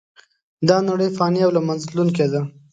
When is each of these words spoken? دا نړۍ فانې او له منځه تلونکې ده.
دا 0.67 0.77
نړۍ 0.89 1.09
فانې 1.17 1.41
او 1.45 1.51
له 1.57 1.61
منځه 1.67 1.85
تلونکې 1.91 2.25
ده. 2.33 2.41